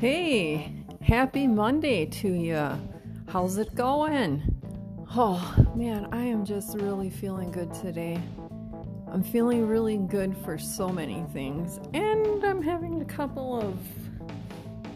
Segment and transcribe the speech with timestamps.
[0.00, 0.72] Hey,
[1.02, 2.70] happy Monday to you.
[3.28, 4.42] How's it going?
[5.14, 8.18] Oh, man, I am just really feeling good today.
[9.12, 13.78] I'm feeling really good for so many things, and I'm having a couple of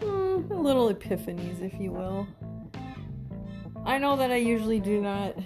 [0.01, 2.27] mm, little epiphanies, if you will.
[3.85, 5.37] I know that I usually do not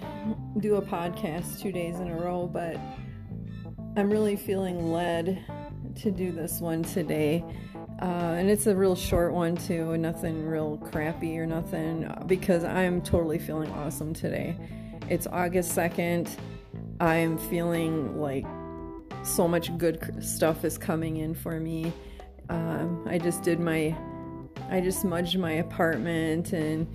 [0.61, 2.77] do a podcast two days in a row, but
[3.97, 5.43] I'm really feeling led
[5.97, 7.43] to do this one today.
[8.01, 12.63] Uh, and it's a real short one too, and nothing real crappy or nothing, because
[12.63, 14.55] I'm totally feeling awesome today.
[15.09, 16.29] It's August 2nd.
[17.01, 18.45] I'm feeling like
[19.23, 21.91] so much good stuff is coming in for me.
[22.49, 23.93] Um, I just did my,
[24.69, 26.87] I just smudged my apartment and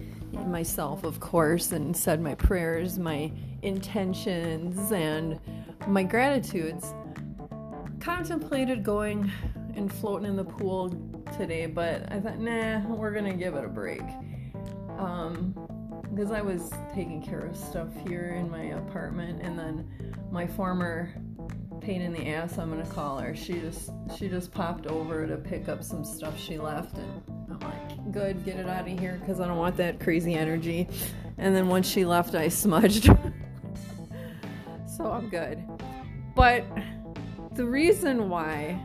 [0.47, 3.31] myself, of course, and said my prayers, my
[3.62, 5.39] intentions, and
[5.87, 6.95] my gratitudes.
[8.01, 9.31] Contemplated going
[9.77, 10.91] and floating in the pool
[11.36, 14.03] today, but I thought, nah, we're gonna give it a break.
[14.98, 15.55] Um,
[16.14, 21.12] because I was taking care of stuff here in my apartment, and then my former
[21.81, 23.34] pain in the ass, I'm gonna call her.
[23.34, 27.59] She just she just popped over to pick up some stuff she left, and I'm
[27.59, 30.88] like, good, get it out of here, because I don't want that crazy energy.
[31.36, 33.05] And then once she left, I smudged.
[34.86, 35.62] so I'm good.
[36.36, 36.64] But
[37.55, 38.81] the reason why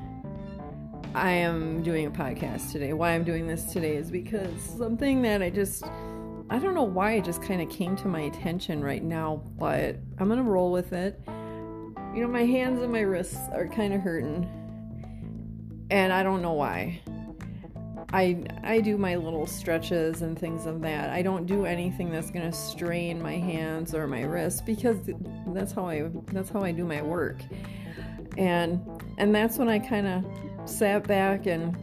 [1.15, 2.93] I am doing a podcast today.
[2.93, 5.83] Why I'm doing this today is because something that I just,
[6.51, 9.95] I don't know why it just kind of came to my attention right now, but
[10.19, 11.19] I'm going to roll with it.
[12.13, 14.47] You know, my hands and my wrists are kind of hurting,
[15.89, 17.01] and I don't know why.
[18.11, 21.09] I I do my little stretches and things of that.
[21.09, 24.97] I don't do anything that's going to strain my hands or my wrists because
[25.47, 27.41] that's how I that's how I do my work.
[28.37, 28.79] And
[29.17, 30.25] and that's when I kind of
[30.69, 31.75] sat back and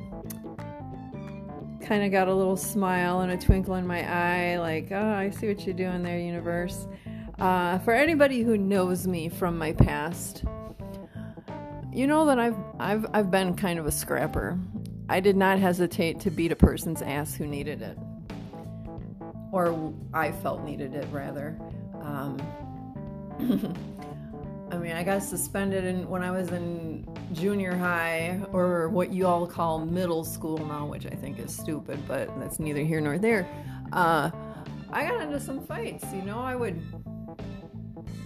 [1.86, 5.30] kind of got a little smile and a twinkle in my eye, like, oh, I
[5.30, 6.86] see what you're doing there, universe.
[7.38, 10.44] Uh, for anybody who knows me from my past,
[11.92, 14.58] you know that I've I've I've been kind of a scrapper.
[15.08, 17.98] I did not hesitate to beat a person's ass who needed it,
[19.52, 21.58] or I felt needed it rather.
[22.00, 22.38] Um,
[24.70, 29.26] I mean, I got suspended in, when I was in junior high, or what you
[29.26, 33.16] all call middle school now, which I think is stupid, but that's neither here nor
[33.16, 33.48] there.
[33.92, 34.30] Uh,
[34.90, 36.04] I got into some fights.
[36.12, 36.82] You know, I would.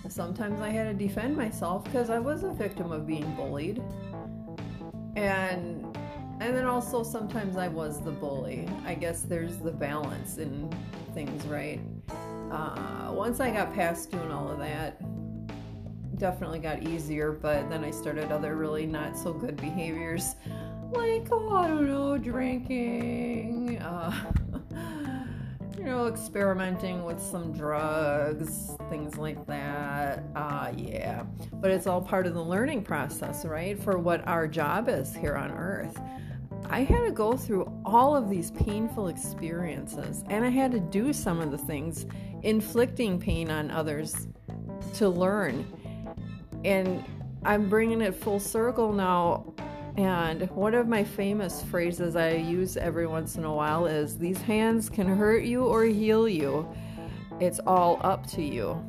[0.08, 3.82] Sometimes I had to defend myself because I was a victim of being bullied,
[5.16, 5.84] and
[6.40, 8.66] and then also sometimes I was the bully.
[8.86, 10.72] I guess there's the balance in
[11.12, 11.80] things, right?
[12.50, 15.00] Uh, once I got past doing all of that,
[16.20, 20.36] definitely got easier, but then I started other really not so good behaviors,
[20.92, 24.32] like, oh, I don't know, drinking, uh,
[25.78, 30.22] you know, experimenting with some drugs, things like that.
[30.36, 33.82] Uh, yeah, but it's all part of the learning process, right?
[33.82, 35.98] For what our job is here on earth.
[36.68, 41.14] I had to go through all of these painful experiences, and I had to do
[41.14, 42.04] some of the things
[42.42, 44.28] inflicting pain on others
[44.94, 45.64] to learn
[46.64, 47.04] and
[47.44, 49.54] I'm bringing it full circle now.
[49.96, 54.40] And one of my famous phrases I use every once in a while is These
[54.40, 56.68] hands can hurt you or heal you.
[57.40, 58.82] It's all up to you.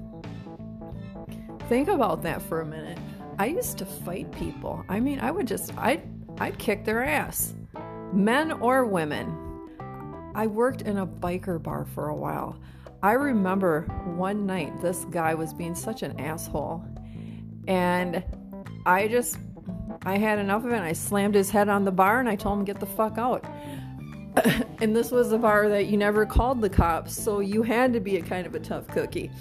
[1.69, 2.99] Think about that for a minute.
[3.39, 4.83] I used to fight people.
[4.89, 6.03] I mean, I would just, I'd,
[6.39, 7.53] I'd kick their ass,
[8.13, 9.37] men or women.
[10.35, 12.59] I worked in a biker bar for a while.
[13.01, 13.81] I remember
[14.15, 16.85] one night this guy was being such an asshole
[17.67, 18.23] and
[18.85, 19.37] I just,
[20.05, 20.81] I had enough of it.
[20.81, 23.45] I slammed his head on the bar and I told him, get the fuck out.
[24.81, 27.99] and this was a bar that you never called the cops, so you had to
[27.99, 29.31] be a kind of a tough cookie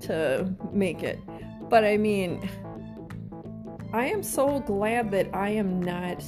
[0.00, 1.18] to make it.
[1.68, 2.48] But I mean,
[3.92, 6.22] I am so glad that I am not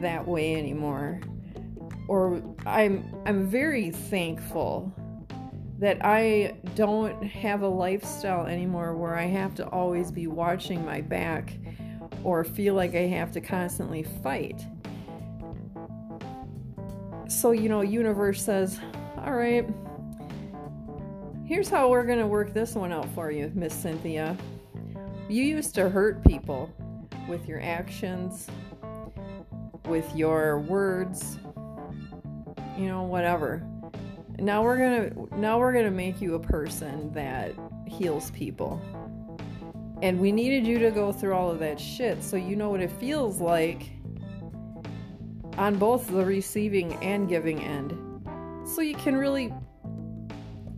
[0.00, 1.20] that way anymore.
[2.08, 4.92] Or I'm I'm very thankful
[5.80, 11.00] that I don't have a lifestyle anymore where I have to always be watching my
[11.00, 11.54] back
[12.22, 14.62] or feel like I have to constantly fight.
[17.28, 18.78] So, you know, universe says,
[19.16, 19.66] "All right.
[21.46, 24.36] Here's how we're going to work this one out for you, Miss Cynthia.
[25.30, 26.70] You used to hurt people
[27.26, 28.48] with your actions,
[29.86, 31.38] with your words,
[32.76, 33.66] you know, whatever
[34.40, 37.52] now we're gonna now we're gonna make you a person that
[37.86, 38.80] heals people
[40.02, 42.80] and we needed you to go through all of that shit so you know what
[42.80, 43.90] it feels like
[45.60, 47.92] on both the receiving and giving end.
[48.66, 49.52] So you can really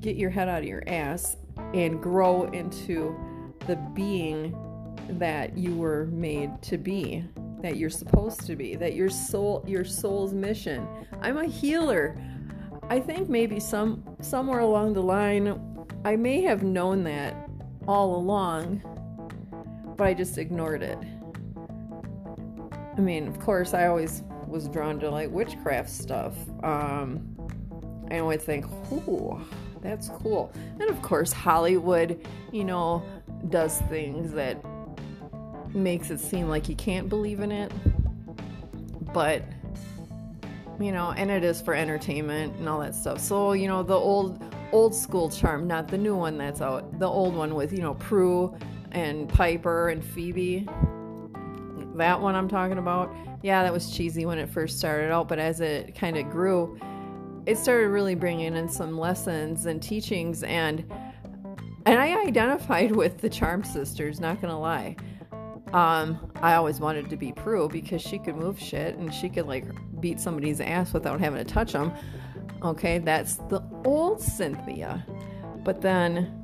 [0.01, 1.37] get your head out of your ass
[1.75, 3.17] and grow into
[3.67, 4.57] the being
[5.09, 7.25] that you were made to be,
[7.61, 10.87] that you're supposed to be, that your soul your soul's mission.
[11.21, 12.17] I'm a healer.
[12.89, 15.59] I think maybe some somewhere along the line
[16.05, 17.49] I may have known that
[17.87, 18.83] all along,
[19.97, 20.99] but I just ignored it.
[22.97, 26.35] I mean, of course, I always was drawn to like witchcraft stuff.
[26.65, 27.37] Um,
[28.11, 29.41] I always think, ooh,
[29.81, 30.53] that's cool.
[30.81, 33.05] And of course, Hollywood, you know,
[33.49, 34.61] does things that
[35.73, 37.73] makes it seem like you can't believe in it.
[39.13, 39.45] But
[40.81, 43.21] you know, and it is for entertainment and all that stuff.
[43.21, 44.43] So, you know, the old
[44.73, 46.99] old school Charmed, not the new one that's out.
[46.99, 48.57] The old one with, you know, Prue
[48.91, 50.69] and Piper and Phoebe.
[51.95, 53.15] That one I'm talking about.
[53.43, 56.79] Yeah, that was cheesy when it first started out, but as it kind of grew,
[57.45, 60.91] it started really bringing in some lessons and teachings and
[61.85, 64.97] and I identified with the Charm sisters, not going to lie.
[65.73, 69.47] Um, I always wanted to be Prue because she could move shit and she could
[69.47, 69.65] like
[70.01, 71.93] beat somebody's ass without having to touch them.
[72.63, 75.05] Okay, that's the old Cynthia.
[75.65, 76.39] But then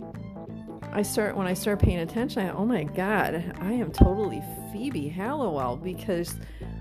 [0.92, 4.42] I start when I start paying attention, I, oh my god, I am totally
[4.72, 6.34] Phoebe Halliwell because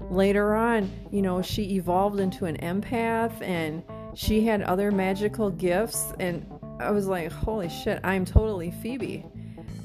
[0.10, 3.84] later on, you know, she evolved into an empath and
[4.16, 6.46] she had other magical gifts and
[6.80, 9.26] I was like, holy shit, I'm totally Phoebe.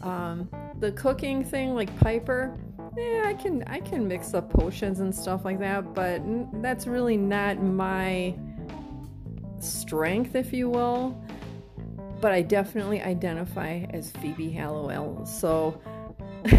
[0.03, 0.49] Um,
[0.83, 2.59] the cooking thing, like Piper,
[2.97, 6.21] yeah, I can I can mix up potions and stuff like that, but
[6.61, 8.35] that's really not my
[9.61, 11.17] strength, if you will.
[12.21, 15.81] But I definitely identify as Phoebe Halliwell, so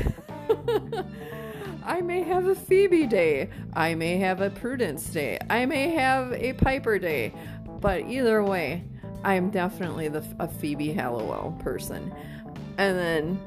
[1.86, 6.32] I may have a Phoebe day, I may have a Prudence day, I may have
[6.32, 7.34] a Piper day,
[7.82, 8.86] but either way,
[9.26, 12.14] I'm definitely the a Phoebe Halliwell person.
[12.78, 13.40] And then,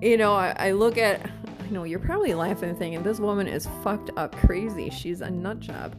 [0.00, 3.68] you know, I, I look at, I know you're probably laughing thinking this woman is
[3.82, 4.90] fucked up crazy.
[4.90, 5.96] She's a nut job.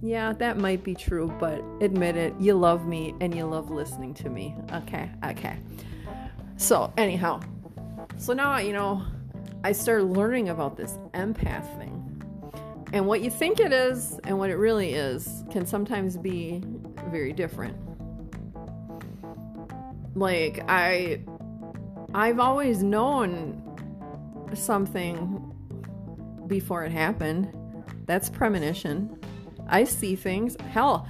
[0.00, 4.14] Yeah, that might be true, but admit it, you love me and you love listening
[4.14, 4.54] to me.
[4.72, 5.58] Okay, okay.
[6.56, 7.40] So, anyhow,
[8.16, 9.02] so now, you know,
[9.64, 11.98] I started learning about this empath thing.
[12.92, 16.62] And what you think it is and what it really is can sometimes be
[17.10, 17.76] very different.
[20.14, 21.20] Like I
[22.14, 23.58] I've always known
[24.54, 25.54] something
[26.46, 27.52] before it happened.
[28.06, 29.18] That's premonition.
[29.68, 30.56] I see things.
[30.72, 31.06] Hell,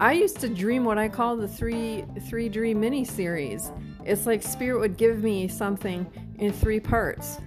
[0.00, 3.72] I used to dream what I call the three three dream mini series.
[4.04, 6.06] It's like spirit would give me something
[6.38, 7.38] in three parts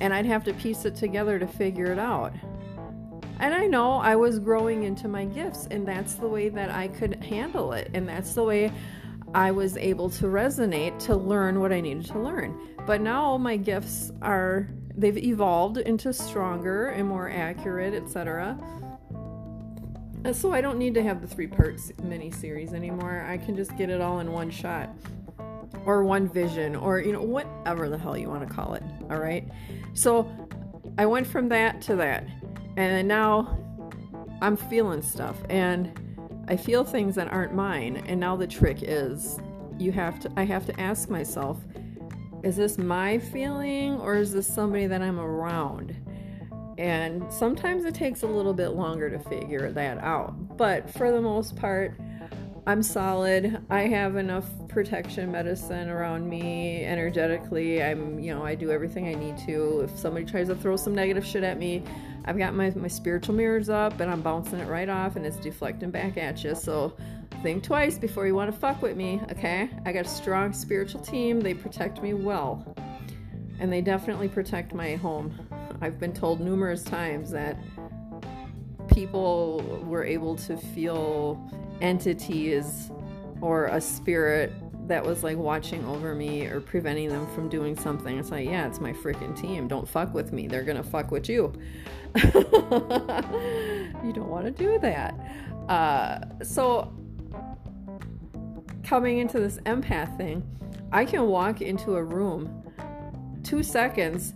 [0.00, 2.32] and I'd have to piece it together to figure it out.
[3.40, 6.88] And I know I was growing into my gifts, and that's the way that I
[6.88, 7.90] could handle it.
[7.94, 8.72] And that's the way
[9.34, 12.58] I was able to resonate to learn what I needed to learn.
[12.86, 18.58] But now all my gifts are, they've evolved into stronger and more accurate, etc.
[20.24, 23.24] Uh, so I don't need to have the three parts mini series anymore.
[23.28, 24.90] I can just get it all in one shot
[25.84, 28.82] or one vision or, you know, whatever the hell you want to call it.
[29.10, 29.46] All right.
[29.92, 30.30] So
[30.96, 32.26] I went from that to that
[32.76, 33.58] and now
[34.40, 35.92] I'm feeling stuff and
[36.48, 38.02] I feel things that aren't mine.
[38.06, 39.38] And now the trick is
[39.78, 41.58] you have to I have to ask myself,
[42.42, 45.94] is this my feeling or is this somebody that I'm around?
[46.78, 50.56] And sometimes it takes a little bit longer to figure that out.
[50.56, 51.98] But for the most part,
[52.66, 53.64] I'm solid.
[53.70, 57.82] I have enough protection medicine around me energetically.
[57.82, 59.80] I'm, you know, I do everything I need to.
[59.80, 61.82] If somebody tries to throw some negative shit at me,
[62.28, 65.38] I've got my, my spiritual mirrors up and I'm bouncing it right off and it's
[65.38, 66.54] deflecting back at you.
[66.54, 66.94] So
[67.42, 69.70] think twice before you want to fuck with me, okay?
[69.86, 71.40] I got a strong spiritual team.
[71.40, 72.76] They protect me well.
[73.60, 75.32] And they definitely protect my home.
[75.80, 77.56] I've been told numerous times that
[78.92, 81.40] people were able to feel
[81.80, 82.90] entities
[83.40, 84.52] or a spirit
[84.88, 88.18] that was like watching over me or preventing them from doing something.
[88.18, 89.68] It's like, yeah, it's my freaking team.
[89.68, 90.48] Don't fuck with me.
[90.48, 91.52] They're gonna fuck with you.
[92.16, 92.32] you
[94.12, 95.14] don't want to do that.
[95.68, 96.92] Uh, so,
[98.82, 100.42] coming into this empath thing,
[100.90, 102.64] I can walk into a room
[103.42, 104.34] two seconds.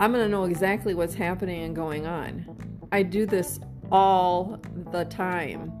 [0.00, 2.46] I'm gonna know exactly what's happening and going on.
[2.90, 5.72] I do this all the time.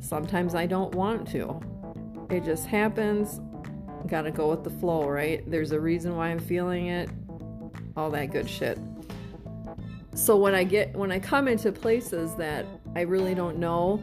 [0.00, 1.60] Sometimes I don't want to.
[2.30, 3.40] It just happens.
[4.06, 5.48] Gotta go with the flow, right?
[5.50, 7.08] There's a reason why I'm feeling it.
[7.96, 8.78] All that good shit.
[10.14, 14.02] so when I get when I come into places that I really don't know,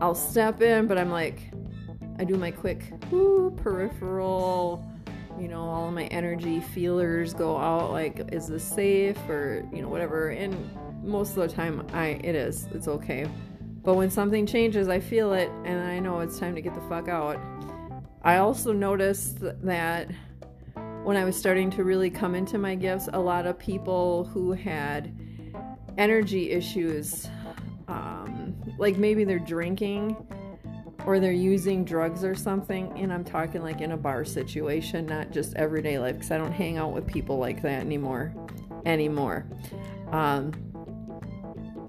[0.00, 1.50] I'll step in, but I'm like,
[2.18, 2.92] I do my quick
[3.56, 4.84] peripheral,
[5.38, 7.90] you know, all of my energy feelers go out.
[7.90, 10.28] Like, is this safe or you know whatever?
[10.28, 10.54] And
[11.02, 12.68] most of the time, I it is.
[12.72, 13.26] It's okay.
[13.84, 16.80] But when something changes, I feel it, and I know it's time to get the
[16.82, 17.38] fuck out.
[18.22, 20.10] I also noticed that
[21.02, 24.52] when I was starting to really come into my gifts, a lot of people who
[24.52, 25.14] had
[25.98, 27.28] energy issues,
[27.86, 30.16] um, like maybe they're drinking
[31.04, 35.30] or they're using drugs or something, and I'm talking like in a bar situation, not
[35.30, 38.34] just everyday life, because I don't hang out with people like that anymore.
[38.86, 39.46] Anymore.
[40.10, 40.52] Um,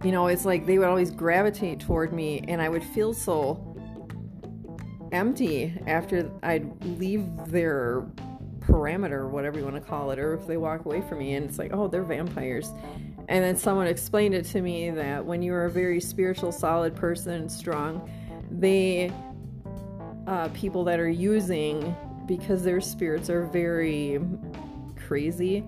[0.05, 3.75] you know, it's like they would always gravitate toward me, and I would feel so
[5.12, 8.05] empty after I'd leave their
[8.59, 11.50] parameter, whatever you want to call it, or if they walk away from me and
[11.50, 12.71] it's like, oh, they're vampires.
[13.29, 17.50] And then someone explained it to me that when you're a very spiritual, solid person,
[17.50, 18.07] strong,
[18.51, 19.12] they,
[20.27, 21.95] uh, people that are using,
[22.27, 24.19] because their spirits are very
[25.07, 25.63] crazy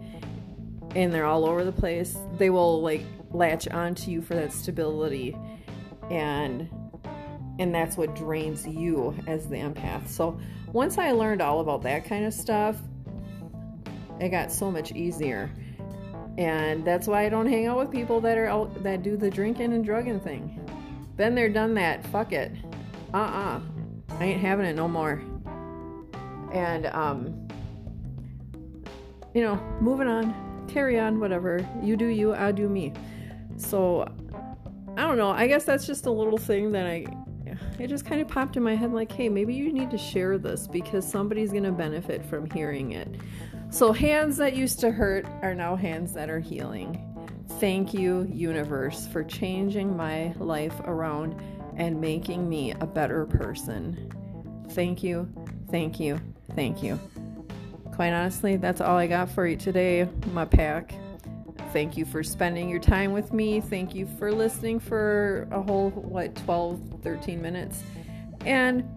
[0.96, 5.38] and they're all over the place, they will like latch onto you for that stability.
[6.10, 6.69] And
[7.60, 10.07] and that's what drains you as the empath.
[10.07, 10.39] So
[10.72, 12.77] once I learned all about that kind of stuff,
[14.19, 15.50] it got so much easier.
[16.38, 19.29] And that's why I don't hang out with people that are out that do the
[19.29, 20.63] drinking and drugging thing.
[21.15, 22.05] Been there, done that.
[22.07, 22.51] Fuck it.
[23.13, 23.60] Uh-uh.
[24.19, 25.24] I ain't having it no more.
[26.53, 27.48] And um
[29.34, 30.34] you know, moving on,
[30.67, 31.67] carry on, whatever.
[31.81, 32.93] You do you, I do me.
[33.57, 34.07] So
[34.95, 35.29] I don't know.
[35.29, 37.05] I guess that's just a little thing that I
[37.79, 40.38] it just kind of popped in my head like, hey, maybe you need to share
[40.38, 43.07] this because somebody's going to benefit from hearing it.
[43.69, 47.03] So, hands that used to hurt are now hands that are healing.
[47.59, 51.39] Thank you, universe, for changing my life around
[51.75, 54.12] and making me a better person.
[54.71, 55.31] Thank you,
[55.69, 56.19] thank you,
[56.55, 57.00] thank you.
[57.98, 60.94] Quite honestly, that's all I got for you today, my pack.
[61.74, 63.60] Thank you for spending your time with me.
[63.60, 67.82] Thank you for listening for a whole, what, 12, 13 minutes.
[68.46, 68.88] And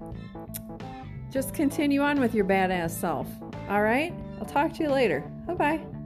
[1.33, 3.27] just continue on with your badass self.
[3.71, 4.13] All right?
[4.39, 5.21] I'll talk to you later.
[5.47, 6.00] Bye bye.